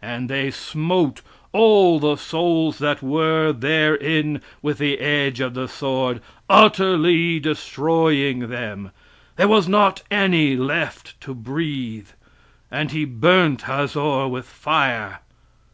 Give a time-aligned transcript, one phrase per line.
[0.00, 1.20] "And they smote
[1.52, 8.90] all the souls that were therein with the edge of the sword, utterly destroying them;
[9.36, 12.08] there was not any left to breathe;
[12.70, 15.18] and he burnt Hazor with fire."